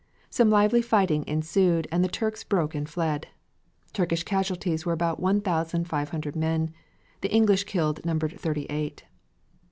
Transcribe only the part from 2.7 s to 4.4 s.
and fled. Turkish